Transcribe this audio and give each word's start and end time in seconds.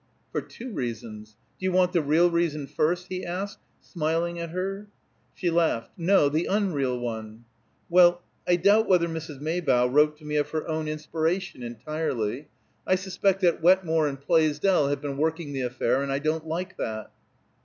"For 0.31 0.41
two 0.41 0.71
reasons. 0.71 1.35
Do 1.59 1.63
you 1.65 1.71
want 1.71 1.93
the 1.93 2.01
real 2.01 2.31
reason 2.31 2.65
first?" 2.65 3.09
he 3.09 3.23
asked, 3.23 3.59
smiling 3.81 4.39
at 4.39 4.49
her. 4.49 4.87
She 5.35 5.51
laughed. 5.51 5.91
"No, 5.95 6.27
the 6.27 6.47
unreal 6.47 6.97
one!" 6.99 7.45
"Well, 7.87 8.23
I 8.47 8.55
doubt 8.55 8.87
whether 8.89 9.07
Mrs. 9.07 9.39
Maybough 9.41 9.91
wrote 9.91 10.17
to 10.17 10.25
me 10.25 10.37
of 10.37 10.49
her 10.49 10.67
own 10.67 10.87
inspiration, 10.87 11.61
entirely. 11.61 12.47
I 12.87 12.95
suspect 12.95 13.41
that 13.41 13.61
Wetmore 13.61 14.07
and 14.07 14.19
Plaisdell 14.19 14.87
have 14.87 15.01
been 15.03 15.17
working 15.17 15.53
the 15.53 15.61
affair, 15.61 16.01
and 16.01 16.11
I 16.11 16.17
don't 16.17 16.47
like 16.47 16.77
that." 16.77 17.11